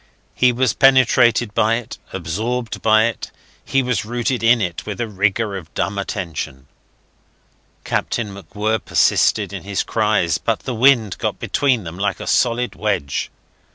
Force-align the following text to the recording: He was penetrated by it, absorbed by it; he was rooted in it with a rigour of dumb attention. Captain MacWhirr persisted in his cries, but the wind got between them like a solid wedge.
He 0.33 0.51
was 0.51 0.73
penetrated 0.73 1.53
by 1.53 1.75
it, 1.75 1.99
absorbed 2.11 2.81
by 2.81 3.05
it; 3.05 3.29
he 3.63 3.83
was 3.83 4.03
rooted 4.03 4.41
in 4.41 4.59
it 4.59 4.83
with 4.83 4.99
a 4.99 5.07
rigour 5.07 5.55
of 5.55 5.71
dumb 5.75 5.99
attention. 5.99 6.65
Captain 7.83 8.33
MacWhirr 8.33 8.83
persisted 8.83 9.53
in 9.53 9.61
his 9.61 9.83
cries, 9.83 10.39
but 10.39 10.61
the 10.61 10.73
wind 10.73 11.19
got 11.19 11.37
between 11.37 11.83
them 11.83 11.99
like 11.99 12.19
a 12.19 12.25
solid 12.25 12.73
wedge. 12.73 13.29